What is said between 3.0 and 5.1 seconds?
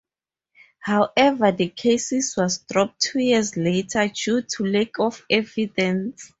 two years later due to lack